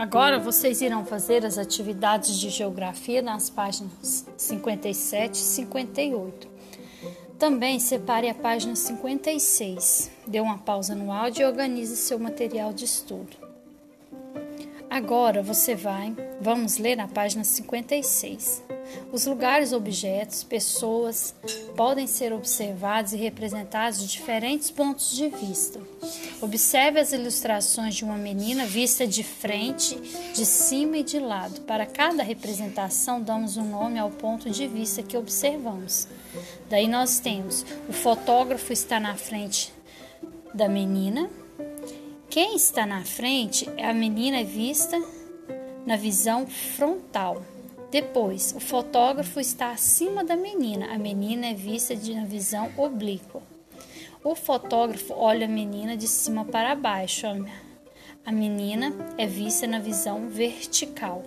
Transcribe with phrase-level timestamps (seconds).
[0.00, 6.48] Agora vocês irão fazer as atividades de geografia nas páginas 57 e 58.
[7.38, 10.10] Também separe a página 56.
[10.26, 13.36] Dê uma pausa no áudio e organize seu material de estudo.
[14.88, 18.62] Agora você vai, vamos ler na página 56.
[19.12, 21.34] Os lugares, objetos, pessoas
[21.76, 25.80] podem ser observados e representados de diferentes pontos de vista.
[26.40, 29.96] Observe as ilustrações de uma menina vista de frente,
[30.32, 31.60] de cima e de lado.
[31.62, 36.06] Para cada representação, damos um nome ao ponto de vista que observamos.
[36.68, 39.72] Daí nós temos o fotógrafo está na frente
[40.54, 41.28] da menina.
[42.28, 45.00] Quem está na frente, a menina é vista
[45.84, 47.42] na visão frontal.
[47.90, 50.94] Depois, o fotógrafo está acima da menina.
[50.94, 53.42] A menina é vista de na visão oblíqua.
[54.22, 57.26] O fotógrafo olha a menina de cima para baixo.
[58.24, 61.22] A menina é vista na visão vertical.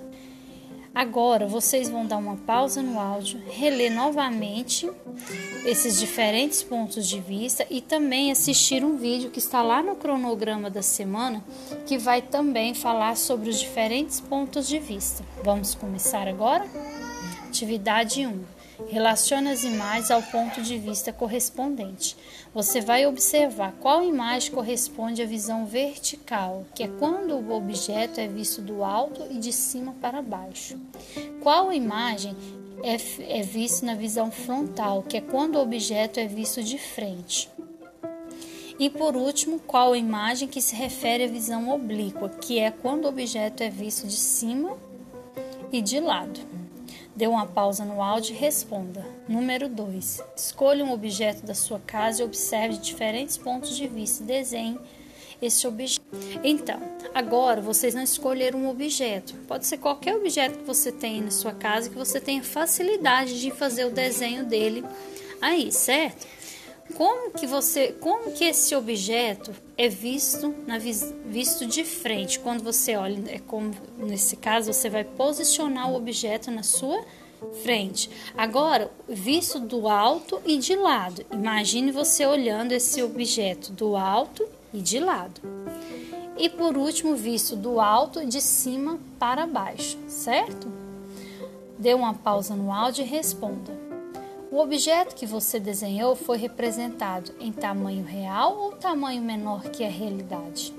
[0.94, 4.88] Agora vocês vão dar uma pausa no áudio, reler novamente
[5.66, 10.69] esses diferentes pontos de vista e também assistir um vídeo que está lá no cronograma
[10.69, 11.44] da semana,
[11.88, 15.23] que vai também falar sobre os diferentes pontos de vista.
[15.44, 16.66] Vamos começar agora?
[17.47, 18.62] Atividade 1.
[18.89, 22.16] Relacione as imagens ao ponto de vista correspondente.
[22.53, 28.28] Você vai observar qual imagem corresponde à visão vertical, que é quando o objeto é
[28.28, 30.80] visto do alto e de cima para baixo.
[31.42, 32.36] Qual imagem
[32.84, 37.50] é, é visto na visão frontal, que é quando o objeto é visto de frente.
[38.80, 43.09] E por último, qual imagem que se refere à visão oblíqua, que é quando o
[43.09, 44.78] objeto é visto de cima
[45.72, 46.39] e de lado.
[47.16, 49.06] Dê uma pausa no áudio e responda.
[49.28, 50.23] Número 2.
[50.36, 54.23] Escolha um objeto da sua casa e observe diferentes pontos de vista.
[54.23, 54.80] Desenhe
[55.42, 56.03] esse objeto.
[56.44, 56.80] Então,
[57.14, 59.36] agora vocês não escolheram um objeto.
[59.47, 63.52] Pode ser qualquer objeto que você tenha na sua casa que você tenha facilidade de
[63.52, 64.83] fazer o desenho dele
[65.42, 66.26] aí, certo?
[66.95, 72.39] Como que você, como que esse objeto é visto na visto de frente?
[72.39, 77.04] Quando você olha, é como nesse caso você vai posicionar o objeto na sua
[77.64, 78.09] frente.
[78.37, 81.26] Agora, visto do alto e de lado.
[81.31, 85.42] Imagine você olhando esse objeto do alto e de lado.
[86.37, 90.71] E por último, visto do alto, de cima para baixo, certo?
[91.77, 93.92] Dê uma pausa no áudio e responda.
[94.53, 99.89] O objeto que você desenhou foi representado em tamanho real ou tamanho menor que a
[99.89, 100.71] realidade?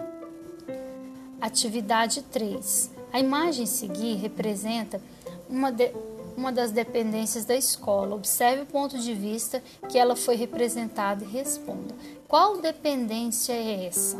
[1.40, 2.92] Atividade 3.
[3.12, 5.02] A imagem seguir representa
[5.50, 5.90] uma, de,
[6.36, 8.14] uma das dependências da escola.
[8.14, 11.96] Observe o ponto de vista que ela foi representada e responda:
[12.28, 14.16] qual dependência é essa?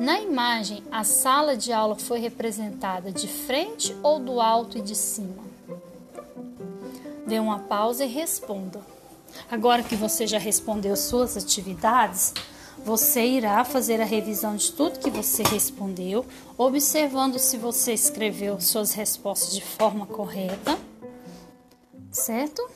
[0.00, 4.96] Na imagem, a sala de aula foi representada de frente ou do alto e de
[4.96, 5.47] cima?
[7.28, 8.80] Dê uma pausa e responda.
[9.50, 12.32] Agora que você já respondeu suas atividades,
[12.82, 16.24] você irá fazer a revisão de tudo que você respondeu,
[16.56, 20.78] observando se você escreveu suas respostas de forma correta,
[22.10, 22.66] certo?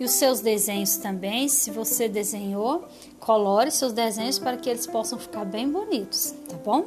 [0.00, 2.88] E os seus desenhos também, se você desenhou,
[3.20, 6.86] colore seus desenhos para que eles possam ficar bem bonitos, tá bom?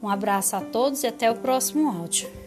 [0.00, 2.41] Um abraço a todos e até o próximo áudio.